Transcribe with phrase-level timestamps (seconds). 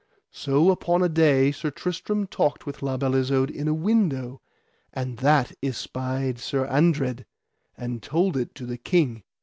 [0.31, 4.41] So upon a day Sir Tristram talked with La Beale Isoud in a window,
[4.91, 7.27] and that espied Sir Andred,
[7.77, 9.21] and told it to the King.